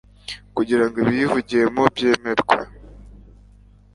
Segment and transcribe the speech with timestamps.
[0.55, 2.57] kugira ngo ibiyivugiwemo byemerwe